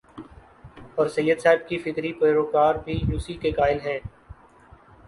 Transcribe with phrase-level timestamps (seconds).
[0.95, 3.99] اورسید صاحب کے فکری پیرو کار بھی اسی کے قائل ہیں۔